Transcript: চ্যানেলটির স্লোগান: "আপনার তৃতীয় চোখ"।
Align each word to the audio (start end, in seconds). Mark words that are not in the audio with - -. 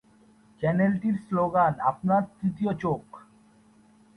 চ্যানেলটির 0.61 1.15
স্লোগান: 1.25 1.73
"আপনার 1.81 2.21
তৃতীয় 2.37 2.71
চোখ"। 2.75 3.03